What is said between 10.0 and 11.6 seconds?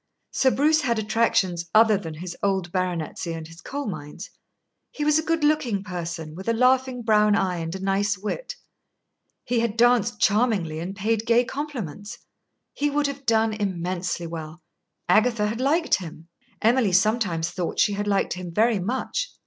charmingly and paid gay